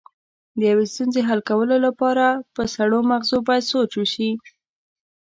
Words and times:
د 0.57 0.59
یوې 0.71 0.85
ستونزې 0.93 1.21
حل 1.27 1.39
کولو 1.49 1.75
لپاره 1.85 2.25
په 2.55 2.63
سړو 2.75 2.97
مغزو 3.11 3.37
باید 3.47 3.69
سوچ 3.71 3.91
وشي. 3.95 4.31